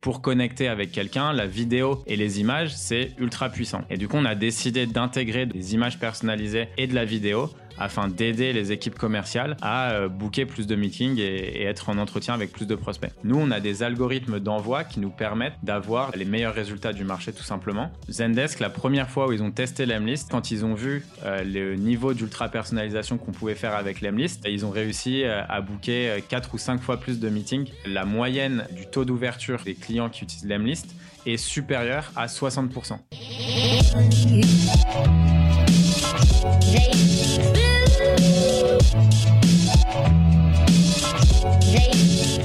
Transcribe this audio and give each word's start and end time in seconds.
pour 0.00 0.22
connecter 0.22 0.68
avec 0.68 0.92
quelqu'un, 0.92 1.32
la 1.32 1.46
vidéo 1.46 2.02
et 2.06 2.16
les 2.16 2.40
images, 2.40 2.74
c'est 2.74 3.12
ultra 3.18 3.50
puissant. 3.50 3.82
Et 3.90 3.96
du 3.96 4.06
coup, 4.06 4.16
on 4.16 4.24
a 4.24 4.34
décidé 4.34 4.86
d'intégrer 4.86 5.46
des 5.46 5.74
images 5.74 5.98
personnalisées 5.98 6.68
et 6.76 6.86
de 6.86 6.94
la 6.94 7.04
vidéo 7.04 7.50
afin 7.78 8.08
d'aider 8.08 8.52
les 8.52 8.72
équipes 8.72 8.98
commerciales 8.98 9.56
à 9.62 9.92
euh, 9.92 10.08
booker 10.08 10.46
plus 10.46 10.66
de 10.66 10.76
meetings 10.76 11.18
et, 11.18 11.62
être 11.62 11.90
en 11.90 11.98
entretien 11.98 12.34
avec 12.34 12.52
plus 12.52 12.66
de 12.66 12.74
prospects. 12.74 13.10
Nous, 13.24 13.36
on 13.38 13.50
a 13.50 13.60
des 13.60 13.82
algorithmes 13.82 14.40
d'envoi 14.40 14.84
qui 14.84 15.00
nous 15.00 15.10
permettent 15.10 15.58
d'avoir 15.62 16.12
les 16.16 16.24
meilleurs 16.24 16.54
résultats 16.54 16.92
du 16.92 17.04
marché 17.04 17.32
tout 17.32 17.42
simplement. 17.42 17.90
Zendesk, 18.08 18.60
la 18.60 18.70
première 18.70 19.10
fois 19.10 19.28
où 19.28 19.32
ils 19.32 19.42
ont 19.42 19.50
testé 19.50 19.86
l'Emlist, 19.86 20.30
quand 20.30 20.50
ils 20.50 20.64
ont 20.64 20.74
vu 20.74 21.04
euh, 21.24 21.42
le 21.44 21.76
niveau 21.76 22.14
d'ultra 22.14 22.48
personnalisation 22.48 23.18
qu'on 23.18 23.32
pouvait 23.32 23.54
faire 23.54 23.74
avec 23.74 24.00
l'Emlist, 24.00 24.44
ils 24.48 24.64
ont 24.64 24.70
réussi 24.70 25.24
euh, 25.24 25.42
à 25.48 25.60
booker 25.60 26.22
4 26.28 26.54
ou 26.54 26.58
5 26.58 26.80
fois 26.80 26.98
plus 26.98 27.20
de 27.20 27.28
meetings. 27.28 27.70
La 27.86 28.04
moyenne 28.04 28.66
du 28.74 28.86
taux 28.86 29.04
d'ouverture 29.04 29.62
des 29.64 29.74
clients 29.74 30.08
qui 30.08 30.24
utilisent 30.24 30.48
l'Emlist 30.48 30.94
est 31.26 31.36
supérieure 31.36 32.10
à 32.16 32.26
60%. 32.26 32.98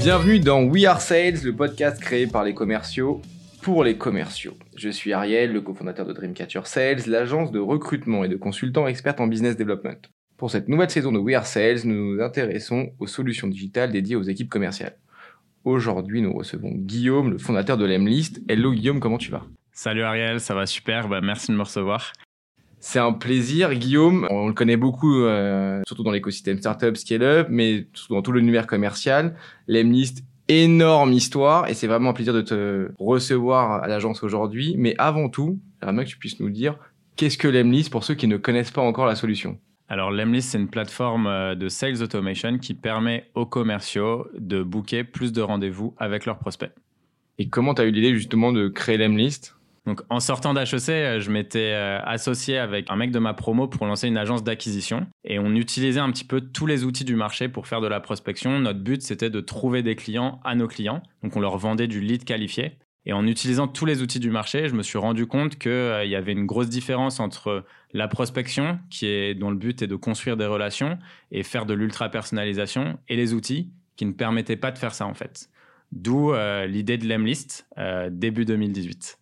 Bienvenue 0.04 0.38
dans 0.38 0.62
We 0.62 0.84
Are 0.84 1.00
Sales, 1.00 1.42
le 1.44 1.56
podcast 1.56 1.98
créé 1.98 2.26
par 2.26 2.44
les 2.44 2.52
commerciaux 2.52 3.22
pour 3.62 3.82
les 3.84 3.96
commerciaux. 3.96 4.52
Je 4.76 4.90
suis 4.90 5.14
Ariel, 5.14 5.50
le 5.54 5.62
cofondateur 5.62 6.04
de 6.04 6.12
Dreamcatcher 6.12 6.60
Sales, 6.64 7.06
l'agence 7.06 7.50
de 7.50 7.58
recrutement 7.58 8.22
et 8.22 8.28
de 8.28 8.36
consultants 8.36 8.86
experts 8.86 9.18
en 9.20 9.28
business 9.28 9.56
development. 9.56 10.10
Pour 10.36 10.50
cette 10.50 10.68
nouvelle 10.68 10.90
saison 10.90 11.10
de 11.10 11.18
We 11.18 11.34
Are 11.34 11.46
Sales, 11.46 11.86
nous 11.86 12.16
nous 12.16 12.22
intéressons 12.22 12.90
aux 12.98 13.06
solutions 13.06 13.48
digitales 13.48 13.92
dédiées 13.92 14.16
aux 14.16 14.24
équipes 14.24 14.50
commerciales. 14.50 14.98
Aujourd'hui, 15.64 16.20
nous 16.20 16.34
recevons 16.34 16.72
Guillaume, 16.74 17.30
le 17.30 17.38
fondateur 17.38 17.78
de 17.78 17.86
l'Emlist. 17.86 18.42
Hello 18.46 18.72
Guillaume, 18.72 19.00
comment 19.00 19.16
tu 19.16 19.30
vas? 19.30 19.46
Salut 19.72 20.02
Ariel, 20.02 20.38
ça 20.38 20.54
va 20.54 20.66
super, 20.66 21.08
bah, 21.08 21.22
merci 21.22 21.50
de 21.50 21.56
me 21.56 21.62
recevoir. 21.62 22.12
C'est 22.86 22.98
un 22.98 23.14
plaisir, 23.14 23.74
Guillaume. 23.74 24.26
On 24.28 24.46
le 24.46 24.52
connaît 24.52 24.76
beaucoup, 24.76 25.22
euh, 25.22 25.80
surtout 25.86 26.02
dans 26.02 26.10
l'écosystème 26.10 26.58
startup, 26.58 26.98
scale-up, 26.98 27.46
mais 27.50 27.86
surtout 27.94 28.12
dans 28.12 28.20
tout 28.20 28.30
l'univers 28.30 28.66
commercial. 28.66 29.36
L'Emlist, 29.66 30.22
énorme 30.48 31.14
histoire, 31.14 31.66
et 31.66 31.72
c'est 31.72 31.86
vraiment 31.86 32.10
un 32.10 32.12
plaisir 32.12 32.34
de 32.34 32.42
te 32.42 32.90
recevoir 32.98 33.82
à 33.82 33.88
l'agence 33.88 34.22
aujourd'hui. 34.22 34.74
Mais 34.76 34.94
avant 34.98 35.30
tout, 35.30 35.58
j'aimerais 35.82 36.04
que 36.04 36.10
tu 36.10 36.18
puisses 36.18 36.38
nous 36.40 36.50
dire 36.50 36.76
qu'est-ce 37.16 37.38
que 37.38 37.48
l'Emlist 37.48 37.90
pour 37.90 38.04
ceux 38.04 38.14
qui 38.14 38.28
ne 38.28 38.36
connaissent 38.36 38.70
pas 38.70 38.82
encore 38.82 39.06
la 39.06 39.16
solution? 39.16 39.58
Alors, 39.88 40.10
Lemlist, 40.10 40.50
c'est 40.50 40.58
une 40.58 40.68
plateforme 40.68 41.26
euh, 41.26 41.54
de 41.54 41.70
sales 41.70 42.02
automation 42.02 42.58
qui 42.58 42.74
permet 42.74 43.30
aux 43.34 43.46
commerciaux 43.46 44.26
de 44.38 44.62
booker 44.62 45.04
plus 45.04 45.32
de 45.32 45.40
rendez-vous 45.40 45.94
avec 45.96 46.26
leurs 46.26 46.38
prospects. 46.38 46.72
Et 47.38 47.48
comment 47.48 47.72
tu 47.72 47.80
as 47.80 47.86
eu 47.86 47.90
l'idée 47.90 48.12
justement 48.14 48.52
de 48.52 48.68
créer 48.68 48.98
Lemlist 48.98 49.56
donc, 49.86 50.00
en 50.08 50.18
sortant 50.18 50.54
d'HEC, 50.54 50.88
euh, 50.88 51.20
je 51.20 51.30
m'étais 51.30 51.72
euh, 51.74 52.00
associé 52.04 52.56
avec 52.56 52.90
un 52.90 52.96
mec 52.96 53.10
de 53.10 53.18
ma 53.18 53.34
promo 53.34 53.68
pour 53.68 53.84
lancer 53.86 54.08
une 54.08 54.16
agence 54.16 54.42
d'acquisition. 54.42 55.06
Et 55.24 55.38
on 55.38 55.54
utilisait 55.54 56.00
un 56.00 56.10
petit 56.10 56.24
peu 56.24 56.40
tous 56.40 56.64
les 56.64 56.84
outils 56.84 57.04
du 57.04 57.16
marché 57.16 57.48
pour 57.48 57.66
faire 57.66 57.82
de 57.82 57.86
la 57.86 58.00
prospection. 58.00 58.58
Notre 58.60 58.80
but, 58.80 59.02
c'était 59.02 59.28
de 59.28 59.40
trouver 59.40 59.82
des 59.82 59.94
clients 59.94 60.40
à 60.42 60.54
nos 60.54 60.68
clients. 60.68 61.02
Donc, 61.22 61.36
on 61.36 61.40
leur 61.40 61.58
vendait 61.58 61.86
du 61.86 62.00
lead 62.00 62.24
qualifié. 62.24 62.78
Et 63.04 63.12
en 63.12 63.26
utilisant 63.26 63.68
tous 63.68 63.84
les 63.84 64.00
outils 64.00 64.20
du 64.20 64.30
marché, 64.30 64.70
je 64.70 64.74
me 64.74 64.82
suis 64.82 64.96
rendu 64.96 65.26
compte 65.26 65.58
qu'il 65.58 65.70
euh, 65.70 66.06
y 66.06 66.16
avait 66.16 66.32
une 66.32 66.46
grosse 66.46 66.70
différence 66.70 67.20
entre 67.20 67.66
la 67.92 68.08
prospection, 68.08 68.78
qui 68.88 69.04
est, 69.06 69.34
dont 69.34 69.50
le 69.50 69.56
but 69.56 69.82
est 69.82 69.86
de 69.86 69.96
construire 69.96 70.38
des 70.38 70.46
relations 70.46 70.98
et 71.30 71.42
faire 71.42 71.66
de 71.66 71.74
l'ultra 71.74 72.08
personnalisation, 72.08 72.98
et 73.10 73.16
les 73.16 73.34
outils 73.34 73.70
qui 73.96 74.06
ne 74.06 74.12
permettaient 74.12 74.56
pas 74.56 74.70
de 74.70 74.78
faire 74.78 74.94
ça 74.94 75.06
en 75.06 75.14
fait. 75.14 75.50
D'où 75.92 76.32
l'idée 76.66 76.98
de 76.98 77.06
l'Emlist 77.06 77.68
début 78.10 78.44
2018 78.44 79.18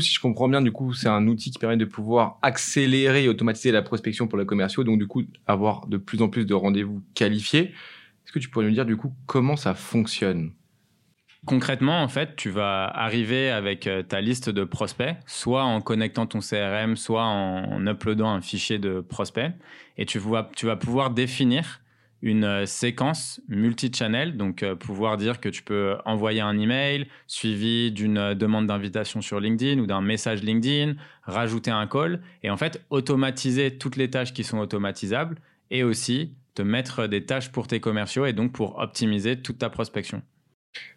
si 0.00 0.12
je 0.12 0.20
comprends 0.20 0.48
bien, 0.48 0.62
du 0.62 0.72
coup, 0.72 0.92
c'est 0.92 1.08
un 1.08 1.26
outil 1.26 1.50
qui 1.50 1.58
permet 1.58 1.76
de 1.76 1.84
pouvoir 1.84 2.38
accélérer 2.42 3.24
et 3.24 3.28
automatiser 3.28 3.72
la 3.72 3.82
prospection 3.82 4.26
pour 4.26 4.38
les 4.38 4.46
commerciaux, 4.46 4.84
donc 4.84 4.98
du 4.98 5.06
coup, 5.06 5.22
avoir 5.46 5.86
de 5.86 5.96
plus 5.96 6.22
en 6.22 6.28
plus 6.28 6.46
de 6.46 6.54
rendez-vous 6.54 7.02
qualifiés. 7.14 7.72
Est-ce 8.24 8.32
que 8.32 8.38
tu 8.38 8.48
pourrais 8.48 8.66
nous 8.66 8.72
dire, 8.72 8.86
du 8.86 8.96
coup, 8.96 9.12
comment 9.26 9.56
ça 9.56 9.74
fonctionne? 9.74 10.52
Concrètement, 11.46 12.02
en 12.02 12.08
fait, 12.08 12.36
tu 12.36 12.48
vas 12.48 12.84
arriver 12.86 13.50
avec 13.50 13.86
euh, 13.86 14.02
ta 14.02 14.22
liste 14.22 14.48
de 14.48 14.64
prospects, 14.64 15.14
soit 15.26 15.62
en 15.62 15.82
connectant 15.82 16.26
ton 16.26 16.40
CRM, 16.40 16.96
soit 16.96 17.24
en 17.24 17.86
uploadant 17.86 18.30
un 18.30 18.40
fichier 18.40 18.78
de 18.78 19.00
prospects, 19.00 19.52
et 19.98 20.06
tu 20.06 20.18
vas 20.18 20.42
pouvoir 20.76 21.10
définir 21.10 21.83
une 22.24 22.44
euh, 22.44 22.64
séquence 22.64 23.42
multi-channel, 23.48 24.38
donc 24.38 24.62
euh, 24.62 24.74
pouvoir 24.74 25.18
dire 25.18 25.40
que 25.40 25.50
tu 25.50 25.62
peux 25.62 25.96
envoyer 26.06 26.40
un 26.40 26.58
email 26.58 27.06
suivi 27.26 27.92
d'une 27.92 28.16
euh, 28.16 28.34
demande 28.34 28.66
d'invitation 28.66 29.20
sur 29.20 29.40
LinkedIn 29.40 29.78
ou 29.78 29.86
d'un 29.86 30.00
message 30.00 30.42
LinkedIn, 30.42 30.94
rajouter 31.24 31.70
un 31.70 31.86
call 31.86 32.22
et 32.42 32.48
en 32.48 32.56
fait 32.56 32.82
automatiser 32.88 33.76
toutes 33.76 33.96
les 33.96 34.08
tâches 34.08 34.32
qui 34.32 34.42
sont 34.42 34.56
automatisables 34.56 35.36
et 35.70 35.84
aussi 35.84 36.32
te 36.54 36.62
mettre 36.62 37.06
des 37.06 37.26
tâches 37.26 37.52
pour 37.52 37.66
tes 37.66 37.78
commerciaux 37.78 38.24
et 38.24 38.32
donc 38.32 38.52
pour 38.52 38.78
optimiser 38.78 39.42
toute 39.42 39.58
ta 39.58 39.68
prospection. 39.68 40.22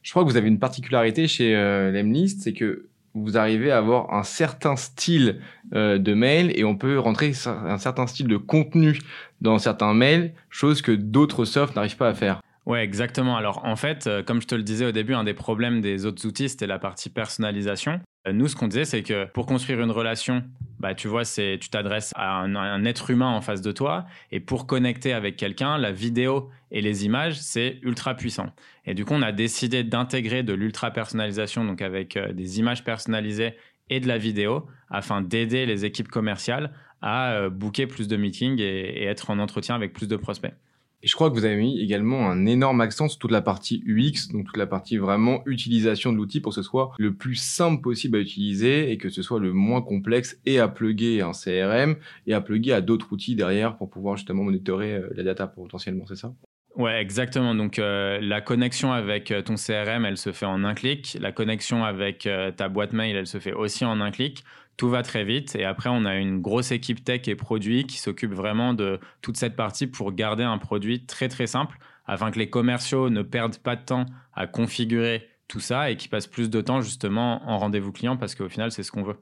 Je 0.04 0.12
crois 0.12 0.24
que 0.24 0.30
vous 0.30 0.38
avez 0.38 0.48
une 0.48 0.60
particularité 0.60 1.28
chez 1.28 1.54
Lemlist, 1.54 2.42
c'est 2.42 2.54
que 2.54 2.88
vous 3.24 3.38
arrivez 3.38 3.72
à 3.72 3.78
avoir 3.78 4.14
un 4.14 4.24
certain 4.24 4.76
style 4.76 5.40
euh, 5.74 5.98
de 5.98 6.14
mail 6.14 6.52
et 6.56 6.64
on 6.64 6.76
peut 6.76 7.00
rentrer 7.00 7.34
un 7.46 7.78
certain 7.78 8.08
style 8.08 8.28
de 8.28 8.38
contenu 8.38 9.00
dans 9.42 9.58
certains 9.60 9.94
mails, 9.94 10.34
chose 10.50 10.82
que 10.82 10.92
d'autres 10.92 11.46
softs 11.46 11.76
n'arrivent 11.76 11.98
pas 11.98 12.10
à 12.10 12.14
faire. 12.14 12.42
Ouais, 12.66 12.84
exactement. 12.84 13.38
Alors 13.38 13.64
en 13.64 13.78
fait, 13.78 14.08
euh, 14.08 14.24
comme 14.24 14.42
je 14.42 14.48
te 14.48 14.56
le 14.56 14.64
disais 14.64 14.86
au 14.86 14.92
début, 14.92 15.14
un 15.14 15.24
des 15.24 15.34
problèmes 15.34 15.80
des 15.80 16.06
autres 16.06 16.28
outils, 16.28 16.50
c'était 16.50 16.68
la 16.68 16.80
partie 16.80 17.10
personnalisation. 17.10 18.02
Euh, 18.28 18.34
nous, 18.34 18.50
ce 18.50 18.58
qu'on 18.58 18.68
disait, 18.68 18.84
c'est 18.84 19.04
que 19.04 19.26
pour 19.26 19.46
construire 19.46 19.80
une 19.80 19.92
relation, 19.92 20.44
bah, 20.80 20.94
tu 20.94 21.08
vois, 21.08 21.26
c'est 21.26 21.58
tu 21.60 21.70
t'adresses 21.70 22.14
à 22.16 22.40
un, 22.42 22.86
être 22.86 23.10
humain 23.10 23.30
en 23.30 23.42
face 23.42 23.62
de 23.62 23.72
toi, 23.72 24.06
et 24.32 24.40
pour 24.40 24.68
connecter 24.68 25.14
avec 25.14 25.36
quelqu'un, 25.36 25.78
la 25.78 25.92
vidéo 25.92 26.50
et 26.72 26.82
les 26.82 27.06
images, 27.06 27.40
c'est 27.40 27.80
ultra 27.82 28.16
puissant. 28.16 28.48
Et 28.86 28.94
du 28.94 29.06
coup, 29.06 29.14
on 29.14 29.22
a 29.22 29.32
décidé 29.32 29.84
d'intégrer 29.84 30.44
de 30.44 30.54
l'ultra 30.54 30.92
personnalisation, 30.92 31.66
donc 31.66 31.82
avec 31.82 32.18
euh, 32.18 32.32
des 32.34 32.60
images 32.60 32.84
personnalisées 32.84 33.56
et 33.90 34.00
de 34.00 34.08
la 34.08 34.18
vidéo, 34.18 34.68
afin 34.90 35.22
d'aider 35.22 35.66
les 35.66 35.86
équipes 35.86 36.10
commerciales 36.10 36.72
à 37.02 37.34
euh, 37.34 37.50
booker 37.50 37.88
plus 37.88 38.08
de 38.08 38.18
meetings 38.18 38.60
et 38.60 39.06
être 39.06 39.30
en 39.30 39.40
entretien 39.40 39.76
avec 39.76 39.94
plus 39.94 40.08
de 40.08 40.16
prospects. 40.16 40.54
Et 41.04 41.08
je 41.08 41.14
crois 41.14 41.30
que 41.30 41.36
vous 41.36 41.46
avez 41.46 41.58
mis 41.58 41.80
également 41.80 42.30
un 42.30 42.46
énorme 42.48 42.82
accent 42.82 43.08
sur 43.08 43.20
toute 43.20 43.32
la 43.32 43.42
partie 43.42 43.84
UX, 43.86 44.32
donc 44.32 44.46
toute 44.46 44.58
la 44.58 44.66
partie 44.66 44.98
vraiment 44.98 45.44
utilisation 45.46 46.12
de 46.12 46.18
l'outil 46.18 46.40
pour 46.40 46.52
que 46.52 46.56
ce 46.56 46.64
soit 46.64 46.92
le 46.98 47.14
plus 47.14 47.36
simple 47.36 47.82
possible 47.82 48.18
à 48.18 48.20
utiliser 48.20 48.92
et 48.92 48.98
que 48.98 49.10
ce 49.10 49.22
soit 49.22 49.40
le 49.40 49.54
moins 49.54 49.82
complexe 49.82 50.40
et 50.46 50.60
à 50.60 50.68
plugger 50.68 51.22
un 51.22 51.34
CRM 51.34 51.98
et 52.26 52.34
à 52.34 52.42
plugger 52.42 52.74
à 52.74 52.82
d'autres 52.82 53.14
outils 53.14 53.36
derrière 53.36 53.78
pour 53.78 53.90
pouvoir 53.90 54.18
justement 54.18 54.44
monitorer 54.44 54.96
euh, 54.96 55.10
la 55.16 55.24
data 55.24 55.46
potentiellement, 55.46 56.06
c'est 56.08 56.16
ça? 56.16 56.34
Ouais, 56.78 57.02
exactement. 57.02 57.56
Donc 57.56 57.80
euh, 57.80 58.20
la 58.22 58.40
connexion 58.40 58.94
avec 58.94 59.32
euh, 59.32 59.42
ton 59.42 59.56
CRM, 59.56 60.06
elle 60.06 60.18
se 60.18 60.32
fait 60.32 60.46
en 60.46 60.64
un 60.64 60.76
clic. 60.76 61.18
La 61.20 61.32
connexion 61.32 61.84
avec 61.84 62.30
ta 62.56 62.70
boîte 62.70 62.94
mail, 62.94 63.16
elle 63.16 63.28
se 63.28 63.40
fait 63.40 63.54
aussi 63.54 63.84
en 63.84 64.00
un 64.00 64.12
clic 64.12 64.44
tout 64.78 64.90
va 64.90 65.02
très 65.02 65.26
vite. 65.26 65.56
Et 65.56 65.66
après, 65.66 65.90
on 65.92 66.06
a 66.06 66.16
une 66.16 66.40
grosse 66.40 66.72
équipe 66.72 67.04
tech 67.04 67.28
et 67.28 67.36
produit 67.36 67.86
qui 67.86 67.98
s'occupe 67.98 68.32
vraiment 68.32 68.74
de 68.74 69.00
toute 69.22 69.36
cette 69.36 69.56
partie 69.56 69.88
pour 69.88 70.14
garder 70.14 70.44
un 70.44 70.60
produit 70.60 71.06
très 71.06 71.28
très 71.28 71.48
simple 71.48 71.78
afin 72.06 72.32
que 72.32 72.40
les 72.40 72.50
commerciaux 72.50 73.10
ne 73.10 73.22
perdent 73.22 73.58
pas 73.58 73.76
de 73.76 73.84
temps 73.84 74.06
à 74.34 74.48
configurer 74.48 75.28
tout 75.48 75.60
ça 75.60 75.92
et 75.92 75.98
qu'ils 75.98 76.10
passent 76.10 76.28
plus 76.28 76.50
de 76.50 76.62
temps 76.62 76.82
justement 76.82 77.42
en 77.50 77.58
rendez-vous 77.58 77.92
client 77.92 78.18
parce 78.18 78.36
qu'au 78.36 78.48
final, 78.48 78.72
c'est 78.72 78.84
ce 78.84 78.92
qu'on 78.92 79.04
veut. 79.04 79.18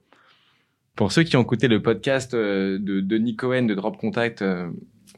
Pour 0.95 1.11
ceux 1.11 1.23
qui 1.23 1.35
ont 1.35 1.41
écouté 1.41 1.67
le 1.67 1.81
podcast 1.81 2.33
euh, 2.33 2.77
de 2.79 3.01
Denis 3.01 3.35
Cohen 3.35 3.63
de 3.63 3.73
Drop 3.73 3.97
Contact, 3.97 4.41
euh, 4.41 4.69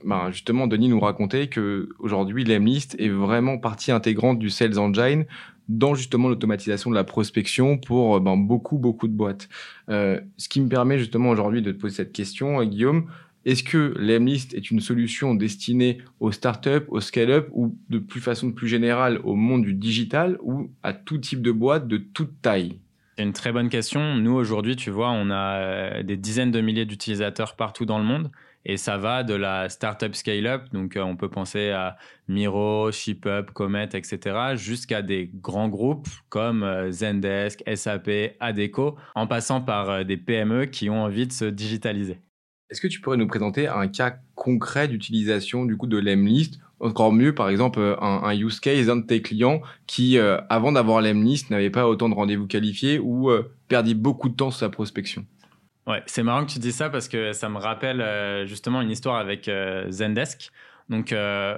ben 0.04 0.32
justement, 0.32 0.68
Denis 0.68 0.90
nous 0.90 1.00
racontait 1.00 1.48
que 1.48 1.90
aujourd'hui, 2.00 2.44
est 2.50 3.10
vraiment 3.10 3.58
partie 3.58 3.92
intégrante 3.92 4.40
du 4.40 4.50
Sales 4.50 4.80
Engine 4.80 5.26
dans 5.70 5.96
justement 5.96 6.30
l'automatisation 6.30 6.90
de 6.90 6.96
la 6.96 7.04
prospection 7.04 7.78
pour 7.78 8.16
euh, 8.16 8.20
ben, 8.20 8.38
beaucoup, 8.38 8.78
beaucoup 8.78 9.08
de 9.08 9.14
boîtes. 9.14 9.50
Euh, 9.90 10.20
ce 10.38 10.50
qui 10.50 10.62
me 10.62 10.70
permet 10.70 10.98
justement 10.98 11.30
aujourd'hui 11.30 11.62
de 11.62 11.72
te 11.72 11.78
poser 11.78 11.96
cette 11.96 12.14
question, 12.14 12.62
euh, 12.62 12.66
Guillaume, 12.66 13.08
est-ce 13.46 13.64
que 13.64 13.94
l'Emlist 13.98 14.54
est 14.54 14.72
une 14.72 14.82
solution 14.82 15.34
destinée 15.36 16.00
aux 16.20 16.32
startups, 16.32 16.86
aux 16.90 17.00
scale-up 17.00 17.48
ou 17.54 17.78
de 17.90 18.00
plus 18.00 18.20
façon 18.20 18.52
plus 18.52 18.68
générale 18.68 19.20
au 19.24 19.36
monde 19.36 19.64
du 19.64 19.74
digital 19.74 20.38
ou 20.42 20.70
à 20.84 20.94
tout 20.94 21.18
type 21.18 21.42
de 21.42 21.52
boîte 21.52 21.88
de 21.88 21.98
toute 21.98 22.42
taille? 22.42 22.80
C'est 23.18 23.24
une 23.24 23.34
très 23.34 23.52
bonne 23.52 23.70
question. 23.70 24.16
Nous, 24.16 24.34
aujourd'hui, 24.34 24.76
tu 24.76 24.92
vois, 24.92 25.10
on 25.12 25.32
a 25.32 26.04
des 26.04 26.18
dizaines 26.18 26.52
de 26.52 26.62
milliers 26.62 26.86
d'utilisateurs 26.86 27.56
partout 27.56 27.86
dans 27.86 27.98
le 27.98 28.04
monde. 28.04 28.32
Et 28.70 28.76
ça 28.76 28.98
va 28.98 29.24
de 29.24 29.34
la 29.34 29.70
startup 29.70 30.14
scale-up, 30.14 30.64
donc 30.74 30.98
euh, 30.98 31.02
on 31.02 31.16
peut 31.16 31.30
penser 31.30 31.70
à 31.70 31.96
Miro, 32.28 32.92
ShipUp, 32.92 33.52
Comet, 33.54 33.88
etc., 33.94 34.56
jusqu'à 34.56 35.02
des 35.02 35.32
grands 35.34 35.70
groupes 35.70 36.10
comme 36.28 36.64
euh, 36.64 36.92
Zendesk, 36.92 37.64
SAP, 37.74 38.36
Adeco, 38.42 38.98
en 39.16 39.26
passant 39.26 39.62
par 39.62 39.90
euh, 39.90 40.04
des 40.04 40.18
PME 40.18 40.66
qui 40.66 40.90
ont 40.90 41.04
envie 41.04 41.26
de 41.26 41.32
se 41.32 41.46
digitaliser. 41.46 42.20
Est-ce 42.70 42.82
que 42.82 42.88
tu 42.88 43.00
pourrais 43.00 43.16
nous 43.16 43.28
présenter 43.28 43.70
un 43.70 43.88
cas 43.88 44.18
concret 44.36 44.90
d'utilisation 44.90 45.64
du 45.64 45.78
coup 45.78 45.88
de 45.88 45.98
l'Emlist 45.98 46.60
encore 46.80 47.12
mieux, 47.12 47.34
par 47.34 47.50
exemple, 47.50 47.80
un, 48.02 48.36
use 48.36 48.60
case 48.60 48.86
d'un 48.86 48.98
de 48.98 49.06
tes 49.08 49.24
clients 49.24 49.64
qui, 49.88 50.20
avant 50.20 50.72
d'avoir 50.72 51.02
l'Emlist, 51.02 51.50
n'avait 51.50 51.72
pas 51.72 51.88
autant 51.88 52.08
de 52.08 52.14
rendez-vous 52.14 52.46
qualifiés 52.46 53.00
ou 53.00 53.32
perdit 53.68 53.96
beaucoup 53.96 54.30
de 54.30 54.36
temps 54.36 54.52
sur 54.52 54.60
sa 54.60 54.70
prospection. 54.70 55.26
Ouais, 55.88 56.04
c'est 56.06 56.24
marrant 56.24 56.46
que 56.46 56.52
tu 56.52 56.60
dis 56.60 56.74
ça 56.74 56.90
parce 56.90 57.08
que 57.08 57.32
ça 57.32 57.48
me 57.48 57.58
rappelle 57.58 58.46
justement 58.46 58.82
une 58.82 58.92
histoire 58.92 59.16
avec 59.16 59.50
Zendesk. 59.90 60.52
Donc, 60.90 61.12
euh, 61.12 61.58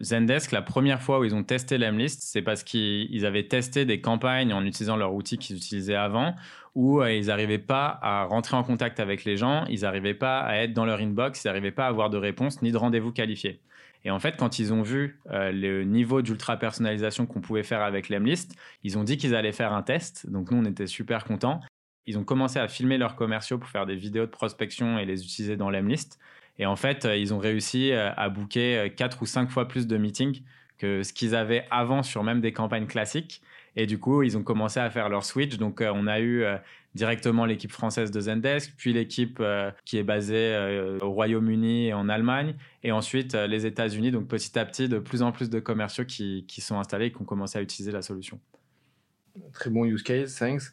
Zendesk, 0.00 0.50
la 0.50 0.62
première 0.62 1.00
fois 1.00 1.20
où 1.20 1.24
ils 1.24 1.34
ont 1.34 1.44
testé 1.44 1.78
l'Emlist, 1.78 2.22
c'est 2.22 2.42
parce 2.42 2.64
qu'ils 2.64 3.24
avaient 3.24 3.46
testé 3.46 3.84
des 3.84 4.00
campagnes 4.00 4.52
en 4.52 4.64
utilisant 4.64 4.96
leur 4.96 5.14
outil 5.14 5.38
qu'ils 5.38 5.56
utilisaient 5.56 5.94
avant, 5.94 6.34
où 6.74 7.00
euh, 7.00 7.12
ils 7.12 7.26
n'arrivaient 7.26 7.58
pas 7.58 7.98
à 8.02 8.24
rentrer 8.24 8.56
en 8.56 8.64
contact 8.64 8.98
avec 8.98 9.24
les 9.24 9.36
gens, 9.36 9.64
ils 9.66 9.82
n'arrivaient 9.82 10.14
pas 10.14 10.40
à 10.40 10.56
être 10.56 10.72
dans 10.72 10.84
leur 10.84 10.98
inbox, 10.98 11.44
ils 11.44 11.48
n'arrivaient 11.48 11.70
pas 11.70 11.84
à 11.84 11.88
avoir 11.88 12.10
de 12.10 12.16
réponse 12.16 12.62
ni 12.62 12.72
de 12.72 12.76
rendez-vous 12.76 13.12
qualifié. 13.12 13.60
Et 14.04 14.10
en 14.10 14.18
fait, 14.18 14.36
quand 14.36 14.58
ils 14.58 14.72
ont 14.72 14.82
vu 14.82 15.20
euh, 15.30 15.52
le 15.52 15.84
niveau 15.84 16.22
d'ultra 16.22 16.56
personnalisation 16.56 17.26
qu'on 17.26 17.40
pouvait 17.40 17.62
faire 17.62 17.82
avec 17.82 18.08
l'Emlist, 18.08 18.56
ils 18.82 18.98
ont 18.98 19.04
dit 19.04 19.16
qu'ils 19.16 19.36
allaient 19.36 19.52
faire 19.52 19.72
un 19.72 19.82
test. 19.82 20.28
Donc 20.28 20.50
nous, 20.50 20.58
on 20.58 20.64
était 20.64 20.88
super 20.88 21.24
contents. 21.24 21.60
Ils 22.06 22.18
ont 22.18 22.24
commencé 22.24 22.58
à 22.58 22.68
filmer 22.68 22.98
leurs 22.98 23.16
commerciaux 23.16 23.58
pour 23.58 23.68
faire 23.68 23.86
des 23.86 23.96
vidéos 23.96 24.26
de 24.26 24.30
prospection 24.30 24.98
et 24.98 25.04
les 25.04 25.22
utiliser 25.22 25.56
dans 25.56 25.70
l'Emlist. 25.70 26.18
Et 26.58 26.66
en 26.66 26.76
fait, 26.76 27.04
euh, 27.04 27.16
ils 27.16 27.32
ont 27.32 27.38
réussi 27.38 27.92
euh, 27.92 28.12
à 28.14 28.28
booker 28.28 28.78
euh, 28.78 28.88
quatre 28.88 29.22
ou 29.22 29.26
cinq 29.26 29.50
fois 29.50 29.68
plus 29.68 29.86
de 29.86 29.96
meetings 29.96 30.42
que 30.78 31.02
ce 31.02 31.12
qu'ils 31.12 31.34
avaient 31.34 31.66
avant 31.70 32.02
sur 32.02 32.24
même 32.24 32.40
des 32.40 32.52
campagnes 32.52 32.86
classiques. 32.86 33.42
Et 33.76 33.86
du 33.86 33.98
coup, 33.98 34.22
ils 34.22 34.36
ont 34.36 34.42
commencé 34.42 34.80
à 34.80 34.90
faire 34.90 35.08
leur 35.08 35.24
switch. 35.24 35.56
Donc, 35.56 35.80
on 35.80 36.06
a 36.06 36.20
eu 36.20 36.44
directement 36.94 37.46
l'équipe 37.46 37.70
française 37.70 38.10
de 38.10 38.20
Zendesk, 38.20 38.74
puis 38.76 38.92
l'équipe 38.92 39.42
qui 39.86 39.96
est 39.96 40.02
basée 40.02 40.98
au 41.00 41.10
Royaume-Uni 41.10 41.86
et 41.86 41.94
en 41.94 42.10
Allemagne, 42.10 42.54
et 42.82 42.92
ensuite 42.92 43.32
les 43.34 43.64
États-Unis. 43.64 44.10
Donc, 44.10 44.28
petit 44.28 44.58
à 44.58 44.66
petit, 44.66 44.90
de 44.90 44.98
plus 44.98 45.22
en 45.22 45.32
plus 45.32 45.48
de 45.48 45.58
commerciaux 45.58 46.04
qui, 46.04 46.44
qui 46.46 46.60
sont 46.60 46.78
installés 46.78 47.06
et 47.06 47.12
qui 47.12 47.22
ont 47.22 47.24
commencé 47.24 47.58
à 47.58 47.62
utiliser 47.62 47.92
la 47.92 48.02
solution. 48.02 48.38
Très 49.54 49.70
bon 49.70 49.86
use 49.86 50.02
case, 50.02 50.36
thanks. 50.38 50.64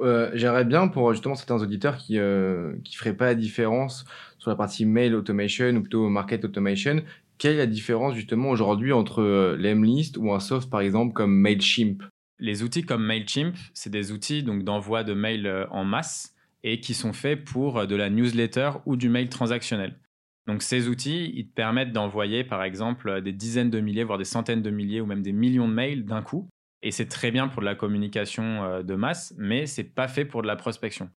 Euh, 0.00 0.30
j'aimerais 0.34 0.64
bien 0.64 0.88
pour 0.88 1.12
justement 1.12 1.34
certains 1.34 1.60
auditeurs 1.60 1.96
qui 1.96 2.14
ne 2.14 2.74
qui 2.84 2.96
feraient 2.96 3.16
pas 3.16 3.26
la 3.26 3.34
différence 3.34 4.04
sur 4.38 4.50
la 4.50 4.56
partie 4.56 4.86
mail 4.86 5.14
automation 5.14 5.68
ou 5.76 5.80
plutôt 5.80 6.08
market 6.08 6.44
automation. 6.44 7.02
Quelle 7.38 7.54
est 7.54 7.58
la 7.58 7.66
différence 7.66 8.14
justement 8.14 8.50
aujourd'hui 8.50 8.92
entre 8.92 9.22
euh, 9.22 9.56
l'Emlist 9.58 10.16
ou 10.16 10.32
un 10.32 10.40
soft 10.40 10.70
par 10.70 10.80
exemple 10.80 11.12
comme 11.12 11.34
Mailchimp? 11.34 12.02
Les 12.38 12.62
outils 12.62 12.82
comme 12.82 13.04
Mailchimp, 13.04 13.54
c'est 13.74 13.90
des 13.90 14.12
outils 14.12 14.42
donc 14.42 14.64
d'envoi 14.64 15.04
de 15.04 15.12
mails 15.12 15.46
euh, 15.46 15.66
en 15.70 15.84
masse 15.84 16.34
et 16.62 16.80
qui 16.80 16.94
sont 16.94 17.12
faits 17.12 17.44
pour 17.44 17.86
de 17.86 17.96
la 17.96 18.10
newsletter 18.10 18.70
ou 18.86 18.96
du 18.96 19.08
mail 19.08 19.28
transactionnel. 19.28 19.98
Donc 20.46 20.62
ces 20.62 20.88
outils, 20.88 21.32
ils 21.34 21.46
te 21.46 21.54
permettent 21.54 21.92
d'envoyer 21.92 22.44
par 22.44 22.62
exemple 22.62 23.22
des 23.22 23.32
dizaines 23.32 23.70
de 23.70 23.80
milliers, 23.80 24.04
voire 24.04 24.18
des 24.18 24.24
centaines 24.24 24.62
de 24.62 24.70
milliers 24.70 25.00
ou 25.00 25.06
même 25.06 25.22
des 25.22 25.32
millions 25.32 25.68
de 25.68 25.74
mails 25.74 26.04
d'un 26.04 26.22
coup. 26.22 26.48
Et 26.82 26.90
c'est 26.90 27.06
très 27.06 27.30
bien 27.30 27.48
pour 27.48 27.60
de 27.60 27.66
la 27.66 27.74
communication 27.74 28.64
euh, 28.64 28.82
de 28.82 28.94
masse, 28.94 29.34
mais 29.36 29.66
c'est 29.66 29.84
pas 29.84 30.08
fait 30.08 30.24
pour 30.24 30.42
de 30.42 30.46
la 30.46 30.56
prospection. 30.56 31.10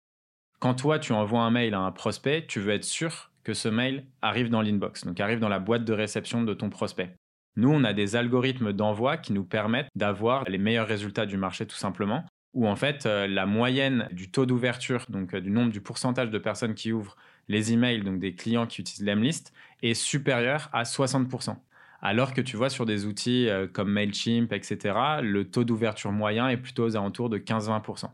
Quand 0.60 0.76
toi, 0.76 1.00
tu 1.00 1.14
envoies 1.14 1.42
un 1.42 1.52
mail 1.52 1.74
à 1.74 1.80
un 1.80 1.92
prospect, 1.92 2.46
tu 2.48 2.60
veux 2.60 2.74
être 2.74 2.84
sûr 2.84 3.32
que 3.44 3.54
ce 3.54 3.68
mail 3.68 4.06
arrive 4.22 4.50
dans 4.50 4.62
l'inbox, 4.62 5.06
donc 5.06 5.20
arrive 5.20 5.40
dans 5.40 5.50
la 5.50 5.60
boîte 5.60 5.84
de 5.86 5.94
réception 5.94 6.44
de 6.44 6.54
ton 6.54 6.70
prospect. 6.70 7.16
Nous, 7.56 7.70
on 7.70 7.84
a 7.84 7.94
des 7.94 8.16
algorithmes 8.16 8.74
d'envoi 8.74 9.18
qui 9.18 9.34
nous 9.34 9.44
permettent 9.44 9.90
d'avoir 9.96 10.44
les 10.46 10.58
meilleurs 10.58 10.88
résultats 10.88 11.26
du 11.26 11.38
marché 11.38 11.66
tout 11.66 11.76
simplement, 11.76 12.26
où 12.54 12.68
en 12.68 12.76
fait 12.76 13.06
euh, 13.06 13.28
la 13.28 13.46
moyenne 13.46 14.08
du 14.12 14.32
taux 14.32 14.46
d'ouverture, 14.46 15.06
donc 15.10 15.34
euh, 15.34 15.42
du 15.42 15.52
nombre 15.52 15.72
du 15.72 15.82
pourcentage 15.82 16.30
de 16.30 16.38
personnes 16.38 16.76
qui 16.76 16.92
ouvrent 16.92 17.16
les 17.48 17.74
emails, 17.74 18.02
donc 18.02 18.20
des 18.20 18.34
clients 18.34 18.66
qui 18.66 18.82
utilisent 18.82 19.06
l'Emlist, 19.06 19.54
est 19.82 19.94
supérieure 19.94 20.70
à 20.72 20.84
60%. 20.84 21.58
Alors 22.06 22.34
que 22.34 22.42
tu 22.42 22.58
vois 22.58 22.70
sur 22.70 22.86
des 22.86 23.06
outils 23.06 23.48
euh, 23.48 23.66
comme 23.66 23.90
Mailchimp, 23.90 24.52
etc., 24.52 24.94
le 25.22 25.46
taux 25.46 25.64
d'ouverture 25.64 26.12
moyen 26.12 26.50
est 26.50 26.58
plutôt 26.58 26.84
aux 26.84 26.98
alentours 26.98 27.30
de 27.30 27.38
15-20%. 27.38 28.10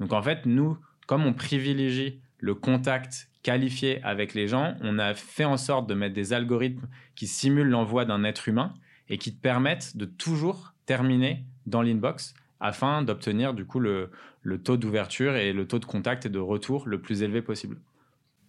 Donc 0.00 0.12
en 0.12 0.20
fait, 0.20 0.44
nous, 0.44 0.76
comme 1.06 1.24
on 1.24 1.32
privilégie 1.32 2.18
le 2.40 2.56
contact 2.56 3.30
qualifié 3.44 4.02
avec 4.02 4.34
les 4.34 4.48
gens, 4.48 4.74
on 4.80 4.98
a 4.98 5.14
fait 5.14 5.44
en 5.44 5.56
sorte 5.56 5.88
de 5.88 5.94
mettre 5.94 6.14
des 6.14 6.32
algorithmes 6.32 6.88
qui 7.14 7.28
simulent 7.28 7.68
l'envoi 7.68 8.04
d'un 8.04 8.24
être 8.24 8.48
humain 8.48 8.74
et 9.08 9.18
qui 9.18 9.32
te 9.32 9.40
permettent 9.40 9.96
de 9.96 10.04
toujours 10.04 10.74
terminer 10.86 11.44
dans 11.66 11.82
l'inbox 11.82 12.34
afin 12.58 13.02
d'obtenir 13.02 13.54
du 13.54 13.64
coup 13.64 13.78
le, 13.78 14.10
le 14.42 14.60
taux 14.60 14.76
d'ouverture 14.76 15.36
et 15.36 15.52
le 15.52 15.64
taux 15.64 15.78
de 15.78 15.84
contact 15.84 16.26
et 16.26 16.28
de 16.28 16.40
retour 16.40 16.88
le 16.88 17.00
plus 17.00 17.22
élevé 17.22 17.40
possible. 17.40 17.78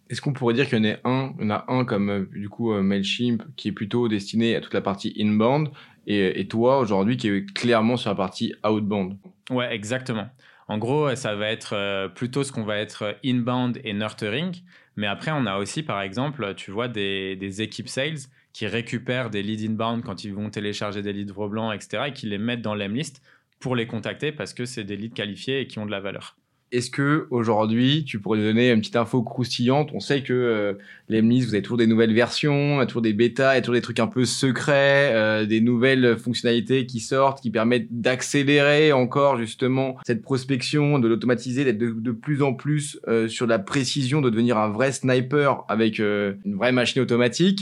Est-ce 0.09 0.21
qu'on 0.21 0.33
pourrait 0.33 0.53
dire 0.53 0.67
qu'il 0.67 0.83
y 0.83 0.89
en 0.89 0.95
a 0.95 1.09
un, 1.09 1.49
a 1.49 1.65
un 1.71 1.85
comme 1.85 2.09
euh, 2.09 2.25
du 2.33 2.49
coup 2.49 2.73
euh, 2.73 2.81
Mailchimp 2.81 3.43
qui 3.55 3.67
est 3.67 3.71
plutôt 3.71 4.07
destiné 4.07 4.55
à 4.55 4.61
toute 4.61 4.73
la 4.73 4.81
partie 4.81 5.13
inbound 5.19 5.69
et, 6.07 6.39
et 6.39 6.47
toi 6.47 6.79
aujourd'hui 6.79 7.17
qui 7.17 7.27
est 7.27 7.53
clairement 7.53 7.95
sur 7.95 8.09
la 8.09 8.15
partie 8.15 8.53
outbound? 8.63 9.17
Ouais, 9.49 9.73
exactement. 9.73 10.27
En 10.69 10.77
gros, 10.77 11.15
ça 11.15 11.35
va 11.35 11.47
être 11.47 11.73
euh, 11.73 12.07
plutôt 12.07 12.43
ce 12.43 12.51
qu'on 12.51 12.63
va 12.63 12.77
être 12.77 13.17
inbound 13.25 13.81
et 13.83 13.91
nurturing. 13.93 14.55
Mais 14.95 15.07
après, 15.07 15.31
on 15.31 15.47
a 15.47 15.57
aussi, 15.57 15.81
par 15.81 16.01
exemple, 16.01 16.53
tu 16.55 16.69
vois, 16.69 16.87
des, 16.87 17.61
équipes 17.61 17.89
sales 17.89 18.19
qui 18.53 18.67
récupèrent 18.67 19.31
des 19.31 19.41
leads 19.41 19.65
inbound 19.67 20.03
quand 20.03 20.23
ils 20.23 20.33
vont 20.33 20.49
télécharger 20.51 21.01
des 21.01 21.11
livres 21.11 21.47
blancs, 21.47 21.73
etc., 21.73 22.03
et 22.07 22.13
qui 22.13 22.27
les 22.27 22.37
mettent 22.37 22.61
dans 22.61 22.75
l'emlist 22.75 23.23
pour 23.59 23.75
les 23.75 23.87
contacter 23.87 24.31
parce 24.31 24.53
que 24.53 24.65
c'est 24.65 24.83
des 24.83 24.95
leads 24.95 25.15
qualifiés 25.15 25.61
et 25.61 25.67
qui 25.67 25.79
ont 25.79 25.87
de 25.87 25.91
la 25.91 25.99
valeur. 25.99 26.37
Est-ce 26.71 26.91
que 26.91 27.25
aujourd'hui, 27.31 28.03
tu 28.05 28.19
pourrais 28.19 28.37
nous 28.37 28.45
donner 28.45 28.69
une 28.71 28.79
petite 28.79 28.95
info 28.95 29.23
croustillante? 29.23 29.89
On 29.93 29.99
sait 29.99 30.21
que 30.21 30.33
euh, 30.33 30.73
vous 31.09 31.53
avez 31.53 31.63
toujours 31.63 31.79
des 31.79 31.87
nouvelles 31.87 32.13
versions, 32.13 32.85
toujours 32.85 33.01
des 33.01 33.13
bêtas, 33.13 33.59
toujours 33.61 33.73
des 33.73 33.81
trucs 33.81 33.99
un 33.99 34.05
peu 34.05 34.23
secrets, 34.23 35.11
euh, 35.15 35.47
des 35.47 35.61
nouvelles 35.61 36.15
fonctionnalités 36.17 36.85
qui 36.85 36.99
sortent, 36.99 37.41
qui 37.41 37.49
permettent 37.49 37.87
d'accélérer 37.89 38.91
encore 38.91 39.39
justement 39.39 39.97
cette 40.05 40.21
prospection, 40.21 40.99
de 40.99 41.07
l'automatiser, 41.07 41.65
d'être 41.65 41.79
de, 41.79 42.11
plus 42.11 42.43
en 42.43 42.53
plus 42.53 42.99
euh, 43.07 43.27
sur 43.27 43.47
la 43.47 43.57
précision, 43.57 44.21
de 44.21 44.29
devenir 44.29 44.59
un 44.59 44.69
vrai 44.69 44.91
sniper 44.91 45.63
avec 45.69 45.99
euh, 45.99 46.33
une 46.45 46.55
vraie 46.55 46.71
machine 46.71 47.01
automatique. 47.01 47.61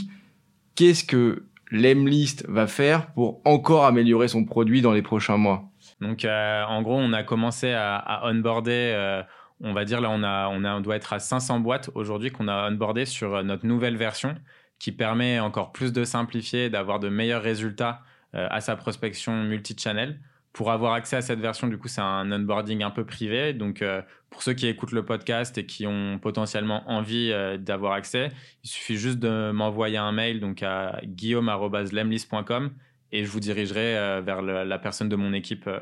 Qu'est-ce 0.74 1.04
que 1.04 1.44
l'Emlist 1.70 2.44
va 2.46 2.66
faire 2.66 3.10
pour 3.12 3.40
encore 3.46 3.86
améliorer 3.86 4.28
son 4.28 4.44
produit 4.44 4.82
dans 4.82 4.92
les 4.92 5.02
prochains 5.02 5.38
mois? 5.38 5.70
Donc, 6.00 6.24
euh, 6.24 6.62
en 6.64 6.82
gros, 6.82 6.96
on 6.96 7.12
a 7.12 7.22
commencé 7.22 7.72
à, 7.72 8.22
onboarder. 8.24 8.92
Euh, 8.94 9.22
on 9.60 9.72
va 9.72 9.84
dire 9.84 10.00
là, 10.00 10.10
on, 10.10 10.80
doit 10.80 10.96
être 10.96 11.12
à 11.12 11.18
500 11.18 11.60
boîtes 11.60 11.90
aujourd'hui 11.94 12.30
qu'on 12.30 12.46
a 12.46 12.70
onboardé 12.70 13.04
sur 13.04 13.34
euh, 13.34 13.42
notre 13.42 13.66
nouvelle 13.66 13.96
version 13.96 14.36
qui 14.78 14.92
permet 14.92 15.40
encore 15.40 15.72
plus 15.72 15.92
de 15.92 16.04
simplifier, 16.04 16.70
d'avoir 16.70 17.00
de 17.00 17.08
meilleurs 17.08 17.42
résultats 17.42 18.02
à 18.32 18.60
sa 18.60 18.76
prospection 18.76 19.42
multi-channel. 19.42 20.20
Pour 20.52 20.70
avoir 20.70 20.92
accès 20.92 21.16
à 21.16 21.20
cette 21.20 21.40
version, 21.40 21.66
du 21.66 21.78
coup, 21.78 21.88
c'est 21.88 22.00
un 22.00 22.30
onboarding 22.30 22.84
un 22.84 22.90
peu 22.90 23.04
privé. 23.04 23.54
Donc, 23.54 23.82
pour 24.30 24.42
ceux 24.44 24.52
qui 24.52 24.68
écoutent 24.68 24.92
le 24.92 25.04
podcast 25.04 25.58
et 25.58 25.66
qui 25.66 25.88
ont 25.88 26.20
potentiellement 26.20 26.88
envie 26.88 27.34
d'avoir 27.58 27.94
accès, 27.94 28.28
il 28.62 28.70
suffit 28.70 28.96
juste 28.96 29.18
de 29.18 29.50
m'envoyer 29.50 29.96
un 29.96 30.12
mail 30.12 30.38
donc 30.38 30.62
à 30.62 31.00
guillaume.lemlist.com 31.02 32.70
et 33.12 33.24
je 33.24 33.30
vous 33.30 33.40
dirigerai 33.40 33.96
euh, 33.96 34.20
vers 34.20 34.42
la 34.42 34.78
personne 34.78 35.08
de 35.08 35.16
mon 35.16 35.32
équipe 35.32 35.66
euh, 35.66 35.80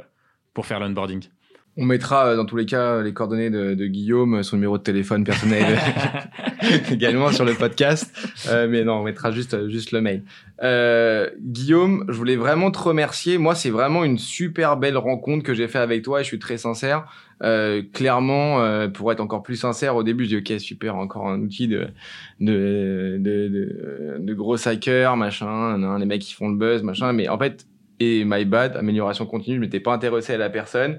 pour 0.54 0.66
faire 0.66 0.80
l'onboarding. 0.80 1.24
On 1.76 1.84
mettra 1.84 2.28
euh, 2.28 2.36
dans 2.36 2.44
tous 2.44 2.56
les 2.56 2.66
cas 2.66 3.02
les 3.02 3.12
coordonnées 3.12 3.50
de, 3.50 3.86
Guillaume, 3.86 4.42
son 4.42 4.56
numéro 4.56 4.78
de 4.78 4.82
téléphone 4.82 5.24
personnel 5.24 5.64
également 6.90 7.30
sur 7.32 7.44
le 7.44 7.54
podcast. 7.54 8.12
mais 8.68 8.84
non, 8.84 9.00
on 9.00 9.04
mettra 9.04 9.30
juste 9.30 9.68
juste 9.68 9.92
le 9.92 10.00
mail. 10.00 10.22
Guillaume, 11.40 12.04
je 12.08 12.14
voulais 12.14 12.36
vraiment 12.36 12.70
te 12.70 12.78
remercier. 12.78 13.38
Moi, 13.38 13.54
c'est 13.54 13.70
vraiment 13.70 14.04
une 14.04 14.18
super 14.18 14.76
belle 14.76 14.96
rencontre 14.96 15.44
que 15.44 15.54
j'ai 15.54 15.68
fait 15.68 15.78
avec 15.78 16.02
toi 16.02 16.20
et 16.20 16.22
je 16.22 16.28
suis 16.28 16.38
très 16.38 16.58
sincère. 16.58 17.06
Euh, 17.42 17.82
clairement, 17.92 18.62
euh, 18.62 18.88
pour 18.88 19.12
être 19.12 19.20
encore 19.20 19.42
plus 19.42 19.56
sincère, 19.56 19.96
au 19.96 20.02
début, 20.02 20.24
je 20.24 20.36
dis 20.36 20.54
ok 20.54 20.60
super, 20.60 20.96
encore 20.96 21.28
un 21.28 21.40
outil 21.40 21.68
de 21.68 21.88
de 22.40 23.18
de, 23.20 23.48
de, 23.48 24.16
de 24.18 24.34
gros 24.34 24.66
hackers, 24.66 25.16
machin, 25.16 25.98
les 25.98 26.06
mecs 26.06 26.22
qui 26.22 26.32
font 26.32 26.48
le 26.48 26.56
buzz, 26.56 26.82
machin. 26.82 27.12
Mais 27.12 27.28
en 27.28 27.38
fait, 27.38 27.66
et 28.00 28.24
my 28.24 28.44
bad, 28.44 28.76
amélioration 28.76 29.26
continue, 29.26 29.56
je 29.56 29.60
m'étais 29.60 29.80
pas 29.80 29.92
intéressé 29.92 30.34
à 30.34 30.38
la 30.38 30.50
personne. 30.50 30.98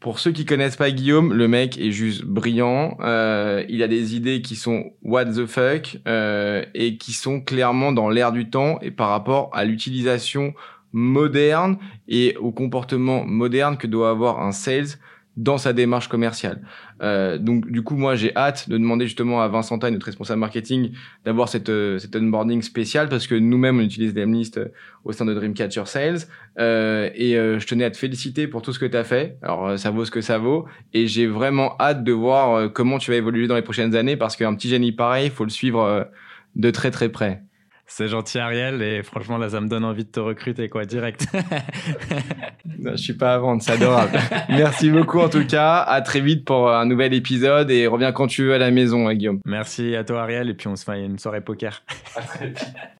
Pour 0.00 0.18
ceux 0.18 0.30
qui 0.30 0.44
connaissent 0.44 0.76
pas 0.76 0.90
Guillaume, 0.90 1.32
le 1.32 1.48
mec 1.48 1.78
est 1.78 1.90
juste 1.90 2.24
brillant. 2.24 2.98
Euh, 3.00 3.64
il 3.68 3.82
a 3.82 3.88
des 3.88 4.14
idées 4.14 4.42
qui 4.42 4.54
sont 4.54 4.92
what 5.02 5.24
the 5.24 5.46
fuck 5.46 5.98
euh, 6.06 6.64
et 6.74 6.98
qui 6.98 7.12
sont 7.12 7.40
clairement 7.40 7.92
dans 7.92 8.10
l'air 8.10 8.30
du 8.30 8.50
temps 8.50 8.78
et 8.82 8.90
par 8.90 9.08
rapport 9.08 9.50
à 9.54 9.64
l'utilisation 9.64 10.54
moderne 10.92 11.78
et 12.08 12.36
au 12.36 12.52
comportement 12.52 13.24
moderne 13.24 13.76
que 13.78 13.86
doit 13.86 14.10
avoir 14.10 14.42
un 14.42 14.52
sales 14.52 14.98
dans 15.36 15.58
sa 15.58 15.72
démarche 15.72 16.08
commerciale. 16.08 16.62
Euh, 17.02 17.36
donc 17.36 17.70
du 17.70 17.82
coup, 17.82 17.96
moi, 17.96 18.14
j'ai 18.14 18.34
hâte 18.34 18.68
de 18.70 18.78
demander 18.78 19.04
justement 19.04 19.42
à 19.42 19.48
Vincent 19.48 19.78
Taille, 19.78 19.92
notre 19.92 20.06
responsable 20.06 20.40
marketing, 20.40 20.92
d'avoir 21.24 21.48
cette, 21.48 21.68
euh, 21.68 21.98
cet 21.98 22.16
onboarding 22.16 22.62
spécial 22.62 23.08
parce 23.08 23.26
que 23.26 23.34
nous-mêmes, 23.34 23.78
on 23.78 23.82
utilise 23.82 24.14
Demlist 24.14 24.56
euh, 24.56 24.68
au 25.04 25.12
sein 25.12 25.26
de 25.26 25.34
Dreamcatcher 25.34 25.84
Sales. 25.84 26.20
Euh, 26.58 27.10
et 27.14 27.36
euh, 27.36 27.58
je 27.58 27.66
tenais 27.66 27.84
à 27.84 27.90
te 27.90 27.98
féliciter 27.98 28.46
pour 28.46 28.62
tout 28.62 28.72
ce 28.72 28.78
que 28.78 28.86
tu 28.86 28.96
as 28.96 29.04
fait. 29.04 29.36
Alors, 29.42 29.78
ça 29.78 29.90
vaut 29.90 30.04
ce 30.06 30.10
que 30.10 30.22
ça 30.22 30.38
vaut. 30.38 30.64
Et 30.94 31.06
j'ai 31.06 31.26
vraiment 31.26 31.76
hâte 31.78 32.02
de 32.02 32.12
voir 32.12 32.72
comment 32.72 32.98
tu 32.98 33.10
vas 33.10 33.16
évoluer 33.18 33.46
dans 33.46 33.56
les 33.56 33.62
prochaines 33.62 33.94
années 33.94 34.16
parce 34.16 34.36
qu'un 34.36 34.54
petit 34.54 34.68
génie 34.68 34.92
pareil, 34.92 35.26
il 35.26 35.32
faut 35.32 35.44
le 35.44 35.50
suivre 35.50 36.08
de 36.54 36.70
très 36.70 36.90
très 36.90 37.10
près. 37.10 37.42
C'est 37.88 38.08
gentil 38.08 38.38
Ariel 38.38 38.82
et 38.82 39.02
franchement 39.02 39.38
là 39.38 39.48
ça 39.48 39.60
me 39.60 39.68
donne 39.68 39.84
envie 39.84 40.04
de 40.04 40.10
te 40.10 40.20
recruter 40.20 40.68
quoi 40.68 40.84
direct. 40.84 41.26
non, 42.78 42.92
je 42.92 42.96
suis 42.96 43.14
pas 43.14 43.34
à 43.34 43.38
vendre, 43.38 43.62
c'est 43.62 43.72
adorable. 43.72 44.18
Merci 44.48 44.90
beaucoup 44.90 45.20
en 45.20 45.28
tout 45.28 45.46
cas. 45.46 45.82
À 45.82 46.00
très 46.00 46.20
vite 46.20 46.44
pour 46.44 46.70
un 46.70 46.84
nouvel 46.84 47.14
épisode 47.14 47.70
et 47.70 47.86
reviens 47.86 48.12
quand 48.12 48.26
tu 48.26 48.44
veux 48.44 48.54
à 48.54 48.58
la 48.58 48.70
maison, 48.70 49.08
hein, 49.08 49.14
Guillaume. 49.14 49.40
Merci 49.44 49.94
à 49.94 50.04
toi 50.04 50.22
Ariel 50.22 50.50
et 50.50 50.54
puis 50.54 50.68
on 50.68 50.76
se 50.76 50.84
fait 50.84 51.04
une 51.04 51.18
soirée 51.18 51.40
poker. 51.40 51.82
À 52.16 52.22
très 52.22 52.48
vite. 52.48 52.66